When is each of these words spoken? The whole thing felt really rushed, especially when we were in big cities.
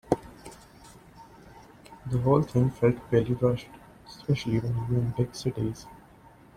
The 2.09 2.17
whole 2.23 2.41
thing 2.41 2.71
felt 2.71 2.95
really 3.11 3.33
rushed, 3.35 3.67
especially 4.07 4.57
when 4.59 4.87
we 4.89 4.95
were 4.95 5.01
in 5.03 5.11
big 5.15 5.35
cities. 5.35 5.85